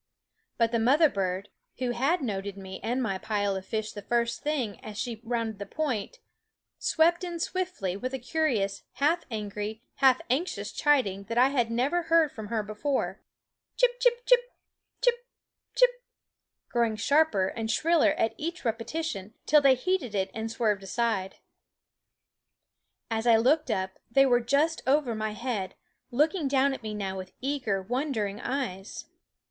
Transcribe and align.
But 0.57 0.71
the 0.71 0.79
mother 0.79 1.09
bird, 1.09 1.49
who 1.77 1.91
had 1.91 2.23
noted 2.23 2.57
me 2.57 2.79
and 2.81 3.03
my 3.03 3.19
pile 3.19 3.55
of 3.55 3.67
fish 3.67 3.91
the 3.91 4.01
first 4.01 4.41
thing 4.41 4.79
as 4.83 4.97
she 4.97 5.21
rounded 5.23 5.59
the 5.59 5.67
point, 5.67 6.17
swept 6.79 7.23
in 7.23 7.39
swiftly 7.39 7.95
with 7.95 8.11
a 8.11 8.17
curious, 8.17 8.81
half 8.93 9.25
angry, 9.29 9.83
half 9.97 10.19
anxious 10.27 10.71
chiding 10.71 11.25
that 11.25 11.37
I 11.37 11.49
had 11.49 11.69
never 11.69 12.01
heard 12.01 12.29
^> 12.29 12.31
V 12.31 12.35
from 12.35 12.47
her 12.47 12.63
before, 12.63 13.21
Chip 13.77 13.99
chip, 13.99 14.25
chip 14.25 14.39
^ 14.39 14.51
Chip! 15.03 15.15
Chip! 15.75 15.89
growing 16.71 16.95
sharper 16.95 17.49
and 17.49 17.69
shriller 17.69 18.13
at 18.13 18.33
each 18.37 18.65
repetition, 18.65 19.35
till 19.45 19.61
they 19.61 19.75
heeded 19.75 20.15
it 20.15 20.31
and 20.33 20.49
swerved 20.49 20.81
aside. 20.81 21.35
As 23.11 23.27
I 23.27 23.35
looked 23.37 23.69
up 23.69 23.99
they 24.09 24.25
were 24.25 24.41
just 24.41 24.81
over 24.87 25.13
my 25.13 25.33
head, 25.33 25.75
looking 26.09 26.47
down 26.47 26.73
at 26.73 26.81
me 26.81 26.95
now 26.95 27.15
with 27.15 27.33
eager, 27.39 27.83
wondering 27.83 28.39
eyes. 28.41 29.05